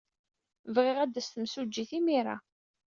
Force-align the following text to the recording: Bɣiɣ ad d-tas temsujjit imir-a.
Bɣiɣ 0.75 0.97
ad 0.99 1.09
d-tas 1.11 1.27
temsujjit 1.29 1.91
imir-a. 1.97 2.35